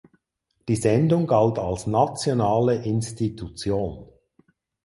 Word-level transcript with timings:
Die 0.67 0.77
Sendung 0.77 1.27
galt 1.27 1.59
als 1.59 1.85
nationale 1.85 2.83
Institution. 2.85 4.09